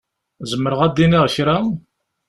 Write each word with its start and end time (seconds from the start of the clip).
Zemreɣ 0.49 0.79
ad 0.83 0.91
d-iniɣ 0.95 1.23
kra? 1.35 1.57